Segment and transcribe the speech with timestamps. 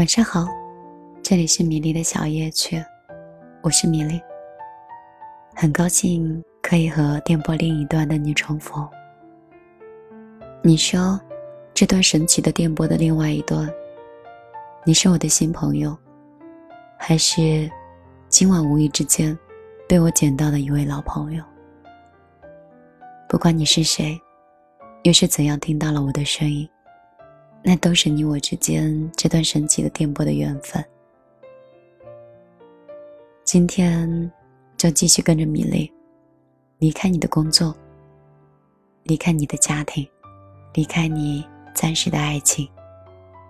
[0.00, 0.46] 晚上好，
[1.22, 2.82] 这里是米粒的小夜曲，
[3.60, 4.18] 我是米粒。
[5.54, 8.88] 很高兴可以和电波另一端的你重逢。
[10.62, 11.20] 你说，
[11.74, 13.70] 这段神奇的电波的另外一端，
[14.86, 15.94] 你是我的新朋友，
[16.98, 17.70] 还是
[18.30, 19.38] 今晚无意之间
[19.86, 21.44] 被我捡到的一位老朋友？
[23.28, 24.18] 不管你是谁，
[25.02, 26.66] 又是怎样听到了我的声音。
[27.62, 30.84] 那都是你我之间这段神奇的电波的缘分。
[33.44, 34.32] 今天
[34.76, 35.92] 就继续跟着米粒，
[36.78, 37.76] 离开你的工作，
[39.02, 40.08] 离开你的家庭，
[40.72, 42.68] 离开你暂时的爱情，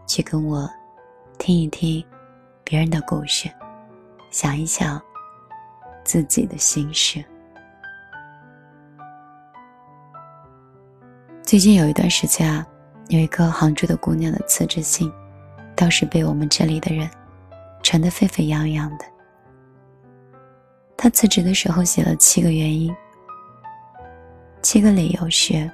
[0.06, 0.68] 去跟我
[1.38, 2.04] 听一听
[2.64, 3.48] 别人的故事，
[4.30, 5.00] 想一想
[6.02, 7.24] 自己的心事。
[11.42, 12.66] 最近有一段时间啊。
[13.10, 15.12] 有一个杭州的姑娘的辞职信，
[15.74, 17.10] 倒是被我们这里的人
[17.82, 19.04] 传得沸沸扬扬的。
[20.96, 22.94] 她辞职的时候写了七个原因，
[24.62, 25.68] 七个理由是：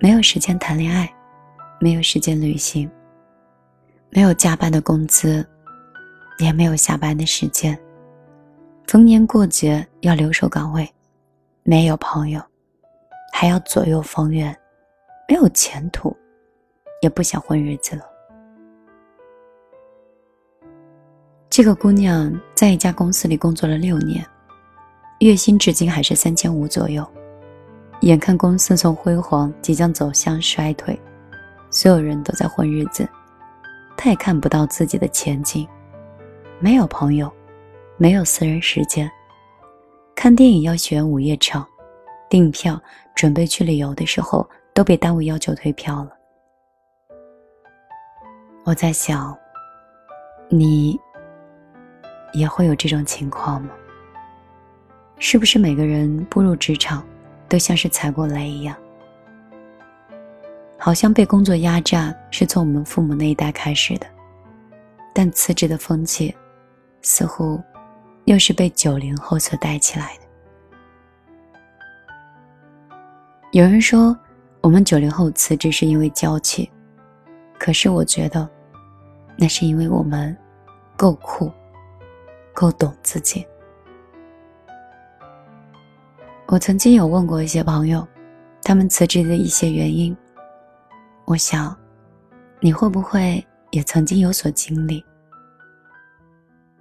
[0.00, 1.06] 没有时间谈恋爱，
[1.78, 2.90] 没有时间旅行，
[4.08, 5.46] 没有加班的工资，
[6.38, 7.78] 也没有下班的时间，
[8.86, 10.90] 逢年过节要留守岗位，
[11.62, 12.40] 没有朋友，
[13.34, 14.56] 还要左右逢源，
[15.28, 16.16] 没有前途。
[17.00, 18.02] 也不想混日子了。
[21.50, 24.24] 这个姑娘在一家公司里工作了六年，
[25.18, 27.04] 月薪至今还是三千五左右。
[28.02, 30.96] 眼看公司从辉煌即将走向衰退，
[31.68, 33.08] 所有人都在混日子，
[33.96, 35.66] 她也看不到自己的前景。
[36.60, 37.32] 没有朋友，
[37.96, 39.10] 没有私人时间。
[40.14, 41.66] 看电影要选午夜场，
[42.28, 42.80] 订票
[43.16, 46.17] 准备去旅游的时候，都被单位要求退票了。
[48.68, 49.34] 我在想，
[50.50, 51.00] 你
[52.34, 53.70] 也会有这种情况吗？
[55.18, 57.02] 是不是每个人步入职场，
[57.48, 58.76] 都像是踩过雷一样？
[60.76, 64.06] 好像被工作压榨是从我们父母那一代开始的，
[65.14, 66.36] 但辞职的风气，
[67.00, 67.58] 似乎
[68.26, 70.22] 又是被九零后所带起来的。
[73.52, 74.14] 有人说，
[74.60, 76.70] 我们九零后辞职是因为娇气，
[77.58, 78.46] 可是我觉得。
[79.40, 80.36] 那是因为我们
[80.96, 81.48] 够酷，
[82.52, 83.46] 够懂自己。
[86.48, 88.04] 我曾经有问过一些朋友，
[88.64, 90.16] 他们辞职的一些原因。
[91.24, 91.76] 我想，
[92.58, 95.04] 你会不会也曾经有所经历？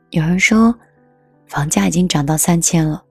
[0.10, 0.74] 有人说，
[1.48, 3.04] 房价已经涨到三千了，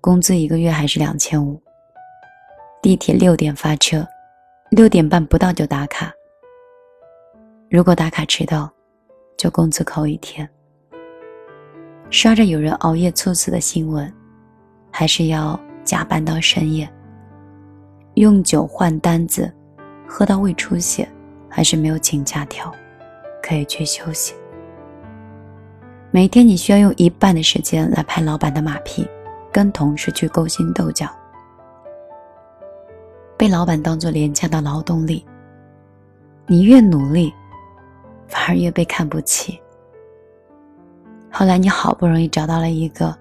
[0.00, 1.60] 工资一个月还是两千五。
[2.80, 4.06] 地铁六点发车，
[4.70, 6.12] 六点半不到就打卡。
[7.70, 8.70] 如果打卡迟到，
[9.36, 10.48] 就工资扣一天。
[12.10, 14.12] 刷着有人熬夜猝死的新闻，
[14.90, 16.88] 还是要加班到深夜。
[18.14, 19.52] 用酒换单子，
[20.06, 21.08] 喝到胃出血，
[21.48, 22.72] 还是没有请假条，
[23.42, 24.34] 可以去休息。
[26.12, 29.08] 每天你需要用一半的时间来拍老板的马屁，
[29.50, 31.08] 跟同事去勾心斗角，
[33.36, 35.26] 被老板当做廉价的劳动力。
[36.46, 37.34] 你越努力。
[38.28, 39.60] 反而越被看不起。
[41.30, 43.16] 后来你好不容易找到了一个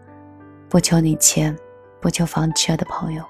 [0.70, 1.56] 不求你钱、
[2.00, 3.24] 不求房车的朋友，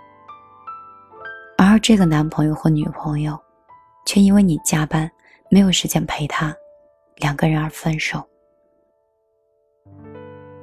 [1.57, 3.39] 而这个男朋友或女朋友，
[4.06, 5.09] 却因为你加班
[5.50, 6.53] 没有时间陪他，
[7.17, 8.22] 两个人而分手。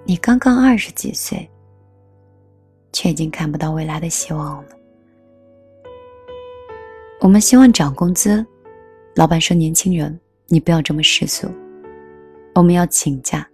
[0.05, 1.49] 你刚刚二十几岁，
[2.93, 4.69] 却已经看不到未来的希望了。
[7.21, 8.45] 我们希望涨工资，
[9.15, 10.19] 老板说年轻人。
[10.53, 11.49] 你不要这么世俗。
[12.57, 13.49] 我们要请假，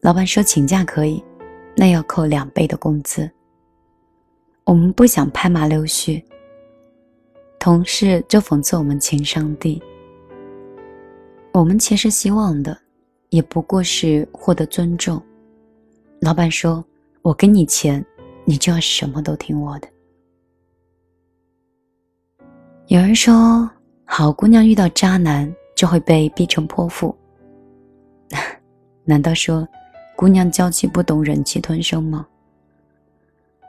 [0.00, 1.22] 老板说请假可以，
[1.76, 3.30] 那要扣两倍的工资。
[4.64, 6.22] 我们不想拍马溜须，
[7.60, 9.80] 同事就讽刺我们情商低。
[11.52, 12.76] 我们其实希望的，
[13.28, 15.22] 也不过是获得尊重。
[16.20, 16.84] 老板说
[17.22, 18.04] 我给你钱，
[18.44, 19.88] 你就要什么都听我的。
[22.88, 23.70] 有人说，
[24.04, 25.52] 好姑娘遇到渣男。
[25.80, 27.16] 就会被逼成泼妇。
[29.02, 29.66] 难道说，
[30.14, 32.26] 姑娘娇气不懂忍气吞声吗？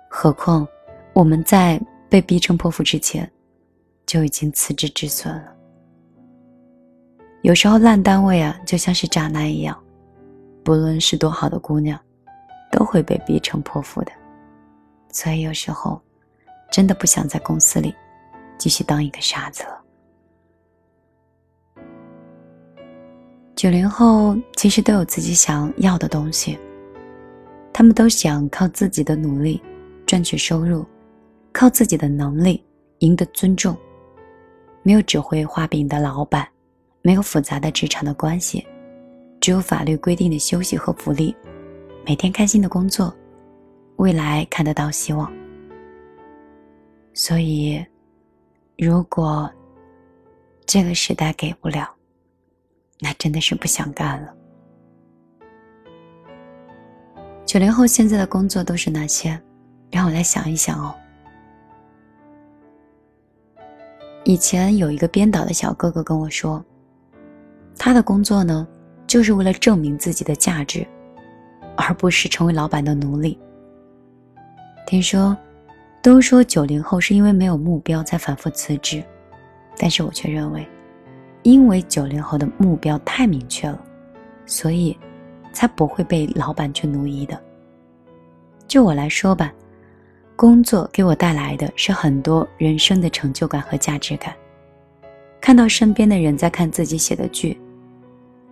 [0.10, 0.68] 何况，
[1.14, 1.80] 我们在
[2.10, 3.32] 被逼成泼妇之前，
[4.06, 5.56] 就已经辞职止损了。
[7.44, 9.82] 有时候烂单位啊，就像是渣男一样，
[10.66, 11.98] 不论是多好的姑娘，
[12.74, 14.12] 都会被逼成泼妇的。
[15.14, 16.02] 所以有时候，
[16.70, 17.96] 真的不想在公司里
[18.58, 19.82] 继续当一个傻子了。
[23.62, 26.58] 九零后其实都有自己想要的东西，
[27.72, 29.62] 他们都想靠自己的努力
[30.04, 30.84] 赚取收入，
[31.54, 32.64] 靠自己的能力
[33.02, 33.78] 赢得尊重。
[34.82, 36.48] 没有只会画饼的老板，
[37.04, 38.66] 没有复杂的职场的关系，
[39.40, 41.36] 只有法律规定的休息和福利，
[42.04, 43.14] 每天开心的工作，
[43.98, 45.32] 未来看得到希望。
[47.14, 47.86] 所以，
[48.76, 49.48] 如果
[50.66, 51.88] 这个时代给不了，
[53.04, 54.34] 那真的是不想干了。
[57.48, 59.42] 九零后现在的工作都是哪些？
[59.90, 60.96] 让我来想一想哦。
[64.24, 66.64] 以前有一个编导的小哥哥跟我说，
[67.76, 68.68] 他的工作呢，
[69.08, 70.88] 就是为了证明自己的价值，
[71.76, 73.38] 而不是成为老板的奴隶。
[74.86, 75.36] 听说，
[76.04, 79.04] 都说九零后是因为没有目标才反复辞职，
[79.76, 80.66] 但是我却认为。
[81.44, 83.80] 因为九零后的目标太明确了，
[84.46, 84.98] 所以
[85.52, 87.42] 才不会被老板去奴役的。
[88.68, 89.52] 就我来说吧，
[90.36, 94.34] 工作给我带来的是很多人生的成就感和价值感。
[95.42, 97.60] 看到身边的人在看自己写的剧，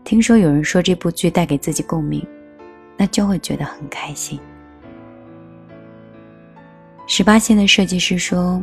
[0.03, 2.25] 听说有人说这部剧带给自己共鸣，
[2.97, 4.39] 那就会觉得很开心。
[7.05, 8.61] 十八线的设计师说，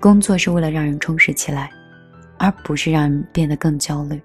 [0.00, 1.70] 工作是为了让人充实起来。
[2.38, 4.20] 而不是让人变得更焦虑。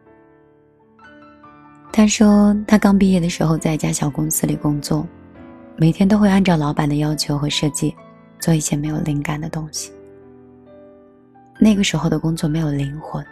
[1.92, 5.06] 他说，他刚毕业的时候在一家小公司里工作，
[5.76, 7.96] 每天都会按照老板的要求和设计
[8.40, 9.92] 做一些没有灵感的东西。
[11.60, 13.26] 那个时候的工作没有灵魂，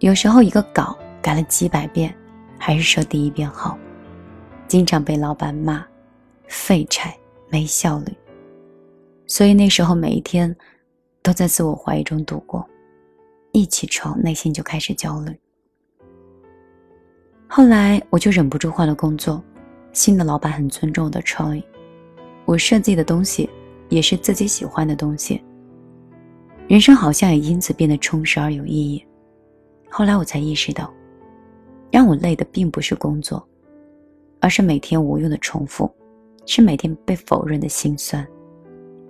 [0.00, 2.14] 有时候一个稿改了几百遍，
[2.58, 3.78] 还是说第一遍好，
[4.66, 5.86] 经常被老板骂，
[6.46, 7.16] 废柴，
[7.48, 8.12] 没效率。
[9.26, 10.54] 所以那时候每一天
[11.22, 12.68] 都在自我怀疑中度过。
[13.52, 15.34] 一起床，内心就开始焦虑。
[17.46, 19.42] 后来我就忍不住换了工作，
[19.92, 21.64] 新的老板很尊重我的创意，
[22.44, 23.48] 我设计的东西
[23.88, 25.42] 也是自己喜欢的东西。
[26.68, 29.02] 人生好像也因此变得充实而有意义。
[29.88, 30.92] 后来我才意识到，
[31.90, 33.42] 让我累的并不是工作，
[34.40, 35.90] 而是每天无用的重复，
[36.44, 38.26] 是每天被否认的心酸，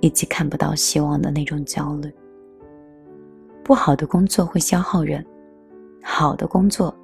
[0.01, 2.09] 以及看不到希望的那种焦虑。
[3.69, 5.23] 不好的工作会消耗人，
[6.03, 6.97] 好的工作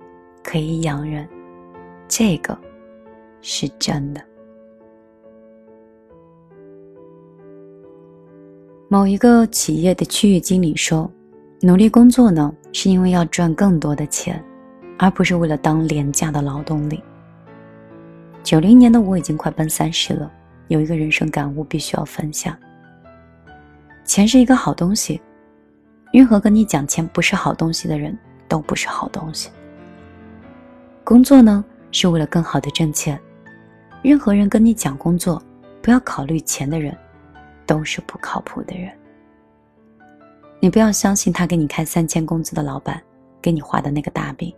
[0.42, 1.28] 可以养人，
[2.08, 2.56] 这个
[3.42, 4.24] 是真的。
[8.88, 11.10] 某一个企业的区域经理说
[11.60, 14.42] ：“努力工作呢，是因为要赚更多的钱，
[14.98, 17.04] 而不是为了当廉价的劳动力。”
[18.42, 20.32] 九零年的我已经快奔三十了，
[20.68, 22.56] 有一个人生感悟必须要分享：
[24.06, 25.20] 钱是一个好东西。
[26.14, 28.16] 任何跟你讲钱不是好东西的人，
[28.46, 29.50] 都不是好东西。
[31.02, 33.20] 工作呢，是为了更好的挣钱。
[34.00, 35.42] 任何人跟你讲工作
[35.82, 36.96] 不要考虑钱的人，
[37.66, 38.92] 都是不靠谱的人。
[40.60, 43.02] 你不要相信他给你开三千工资的老板
[43.42, 44.54] 给你画的那个大饼。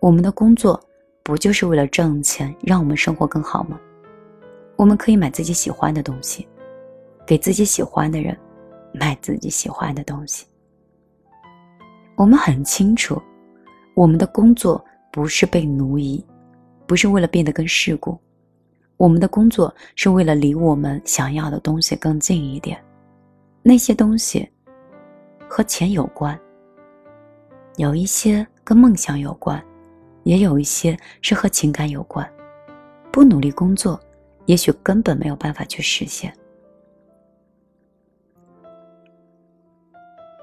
[0.00, 0.82] 我们的工作
[1.22, 3.78] 不就是为了挣钱，让我们生活更好吗？
[4.74, 6.48] 我们可以买自己喜欢的东西，
[7.24, 8.36] 给自己喜欢的人。
[8.92, 10.46] 卖自己喜欢的东西。
[12.16, 13.20] 我们很清楚，
[13.94, 16.24] 我们的工作不是被奴役，
[16.86, 18.18] 不是为了变得更世故，
[18.96, 22.78] 我们的工作是为了离我们想要的东西更近一点。
[23.62, 24.48] 那些东西
[25.48, 26.38] 和钱有关，
[27.76, 29.62] 有一些跟梦想有关，
[30.24, 32.30] 也有一些是和情感有关。
[33.12, 34.00] 不努力工作，
[34.46, 36.32] 也许根本没有办法去实现。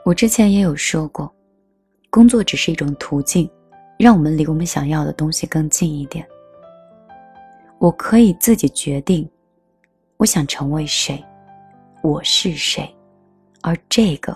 [0.07, 1.29] 我之前也有说过，
[2.09, 3.49] 工作只是一种途径，
[3.99, 6.25] 让我们离我们想要的东西更近一点。
[7.77, 9.29] 我可以自己决定，
[10.15, 11.21] 我想成为谁，
[12.01, 12.89] 我是谁，
[13.61, 14.33] 而这个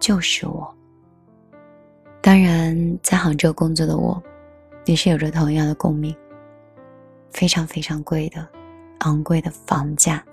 [0.00, 0.74] 就是我。
[2.22, 4.22] 当然，在杭州工作的我，
[4.86, 6.16] 也是有着同样的共鸣。
[7.30, 8.48] 非常非常贵的，
[9.00, 10.24] 昂贵的房价，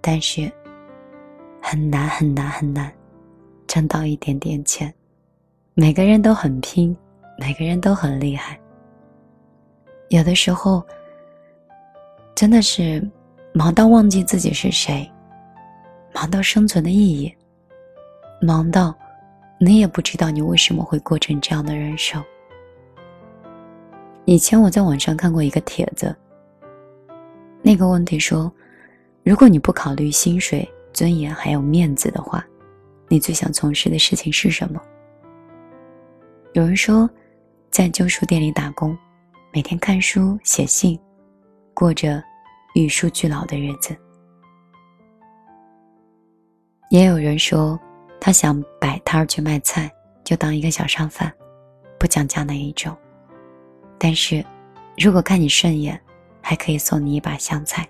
[0.00, 0.48] 但是
[1.60, 2.88] 很难很难很难。
[3.66, 4.92] 挣到一点点钱，
[5.74, 6.96] 每个人都很拼，
[7.38, 8.58] 每个人都很厉害。
[10.08, 10.84] 有的时候，
[12.34, 13.02] 真的是
[13.54, 15.10] 忙到忘记自己是谁，
[16.14, 17.34] 忙到生存的意义，
[18.42, 18.94] 忙到
[19.58, 22.22] 你也不知道你为什么会过成这样的人生。
[24.26, 26.14] 以前我在网上看过一个帖子，
[27.62, 28.52] 那个问题说：
[29.22, 32.44] 如果你不考虑薪水、尊严还有面子的话。
[33.12, 34.80] 你最想从事的事情是什么？
[36.54, 37.06] 有人说，
[37.70, 38.96] 在旧书店里打工，
[39.52, 40.98] 每天看书写信，
[41.74, 42.24] 过着
[42.74, 43.94] 与书俱老的日子。
[46.88, 47.78] 也有人说，
[48.18, 49.92] 他想摆摊去卖菜，
[50.24, 51.30] 就当一个小商贩，
[51.98, 52.96] 不讲价那一种。
[53.98, 54.42] 但是，
[54.96, 56.00] 如果看你顺眼，
[56.40, 57.86] 还可以送你一把香菜。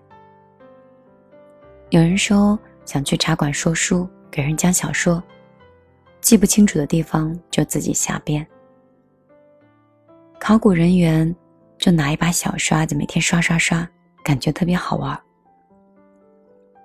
[1.91, 5.23] 有人说想去茶馆说书，给人讲小说。
[6.23, 8.47] 记不清楚的地方就自己瞎编。
[10.41, 11.35] 考古人员
[11.77, 13.87] 就拿一把小刷子每天刷刷刷，
[14.25, 15.21] 感觉特别好玩。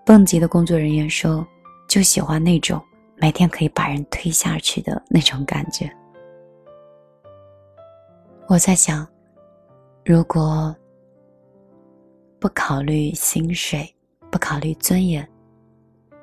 [0.06, 1.48] 蹦极的工作人员说，
[1.88, 2.84] 就喜欢那种
[3.16, 5.90] 每天可以把人推下去的那种感觉。
[8.48, 9.08] 我在想，
[10.04, 10.76] 如果
[12.40, 13.94] 不考虑薪水，
[14.32, 15.28] 不考虑尊严，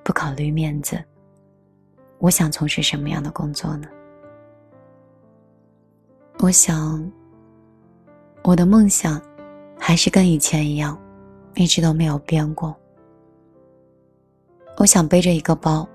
[0.02, 1.02] 不考虑面子。
[2.18, 3.88] 我想从事什么样的工作呢？
[6.38, 7.10] 我想，
[8.42, 9.20] 我的梦想
[9.78, 10.98] 还是跟以前一样，
[11.54, 12.74] 一直都没有变过。
[14.76, 15.88] 我想背着一个包，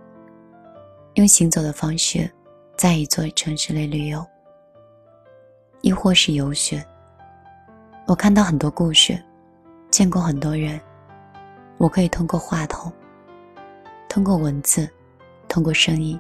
[1.16, 2.30] 用行走的方式，
[2.78, 4.26] 在一座城市里旅游，
[5.82, 6.84] 亦或是游学。
[8.08, 9.22] 我看到很多故事，
[9.92, 10.80] 见过很多人，
[11.78, 12.92] 我可以通过话筒，
[14.08, 14.90] 通过文字。
[15.50, 16.18] 通过声音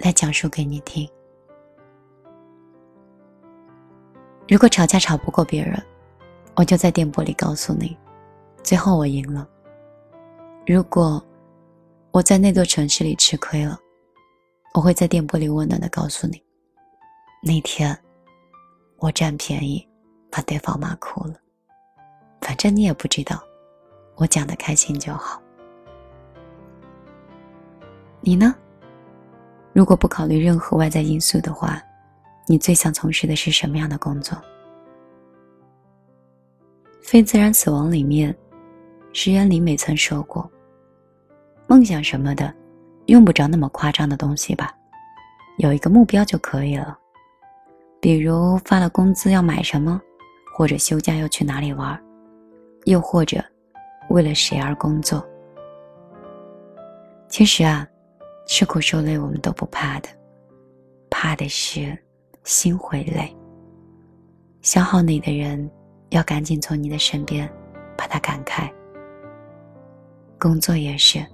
[0.00, 1.08] 来讲述给你听。
[4.48, 5.80] 如果吵架吵不过别人，
[6.56, 7.96] 我就在电波里告诉你，
[8.62, 9.48] 最后我赢了。
[10.66, 11.22] 如果
[12.10, 13.78] 我在那座城市里吃亏了，
[14.74, 16.42] 我会在电波里温暖的告诉你，
[17.42, 17.96] 那天
[18.96, 19.86] 我占便宜
[20.30, 21.34] 把对方骂哭了。
[22.40, 23.42] 反正你也不知道，
[24.16, 25.40] 我讲的开心就好。
[28.26, 28.54] 你呢？
[29.74, 31.78] 如果不考虑任何外在因素的话，
[32.46, 34.34] 你最想从事的是什么样的工作？
[37.02, 38.34] 《非自然死亡》里面，
[39.12, 40.50] 石原里美曾说过
[41.68, 42.50] ：“梦想什么的，
[43.08, 44.74] 用不着那么夸张的东西吧，
[45.58, 46.98] 有一个目标就可以了。
[48.00, 50.00] 比如发了工资要买什么，
[50.56, 52.02] 或者休假要去哪里玩，
[52.84, 53.44] 又或者
[54.08, 55.22] 为了谁而工作。
[57.28, 57.86] 其实啊。”
[58.46, 60.08] 吃苦受累，我们都不怕的，
[61.10, 61.96] 怕的是
[62.44, 63.34] 心会累。
[64.62, 65.70] 消耗你的人，
[66.10, 67.50] 要赶紧从你的身边
[67.96, 68.70] 把他赶开。
[70.38, 71.24] 工作也是，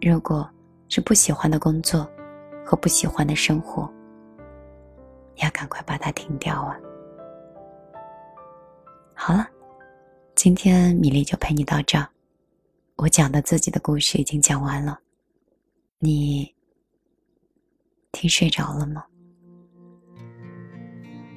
[0.00, 0.48] 如果
[0.88, 2.08] 是不喜欢的工作
[2.64, 3.92] 和不喜欢的生活，
[5.36, 6.78] 要赶快把它停掉啊！
[9.14, 9.46] 好了，
[10.34, 12.08] 今天米粒就陪你到这儿，
[12.96, 15.00] 我讲的自己的故事已经讲完了。
[16.04, 16.54] 你
[18.12, 19.02] 听睡着了吗？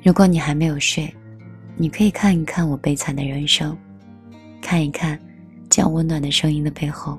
[0.03, 1.09] 如果你还没有睡，
[1.77, 3.77] 你可以看一看我悲惨的人生，
[4.61, 5.17] 看一看
[5.69, 7.17] 这样温暖的声音的背后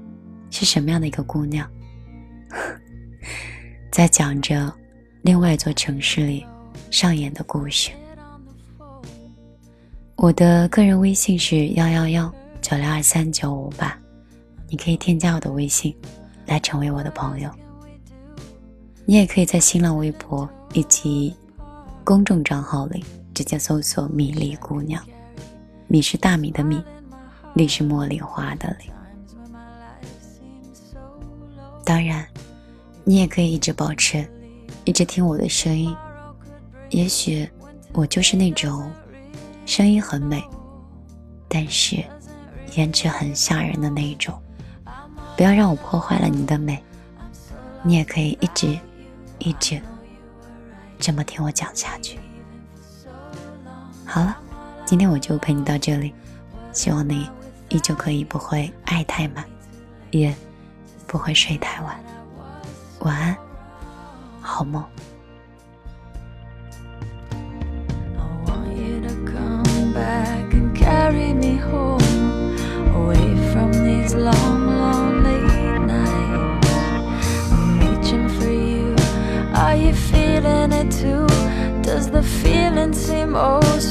[0.51, 1.67] 是什么样的一个姑娘，
[3.91, 4.71] 在讲着
[5.23, 6.45] 另外一座城市里
[6.91, 7.91] 上演的故事。
[10.17, 13.99] 我的个人微信是幺幺幺九六二三九五八，
[14.69, 15.97] 你可以添加我的微信。
[16.49, 17.51] 来成为我的朋友，
[19.05, 21.37] 你也可以在新浪微博以及
[22.03, 25.01] 公众账号里直接搜索“米粒姑娘”，
[25.87, 26.83] 米是大米的米，
[27.55, 28.91] 粒是茉莉花的粒。
[31.85, 32.27] 当然，
[33.05, 34.27] 你也可以一直保持，
[34.85, 35.95] 一直听我的声音。
[36.91, 37.47] 也许
[37.93, 38.91] 我就是那种
[39.67, 40.43] 声音很美，
[41.47, 42.03] 但是
[42.75, 44.35] 颜值很吓人的那一种。
[45.39, 46.83] 不要让我破坏了你的美，
[47.85, 48.77] 你也可以一直、
[49.39, 49.81] 一直
[50.99, 52.19] 这么听我讲下去。
[54.05, 54.37] 好了，
[54.85, 56.13] 今天我就陪你到这里，
[56.73, 57.31] 希望你
[57.69, 59.45] 依旧可以不会爱太满，
[60.11, 60.35] 也
[61.07, 61.97] 不会睡太晚。
[63.03, 63.37] 晚安，
[64.41, 64.85] 好梦。
[74.11, 74.58] Does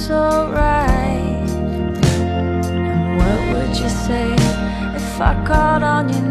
[0.08, 1.50] so right?
[2.72, 4.32] And what would you say
[4.96, 6.27] if I called on you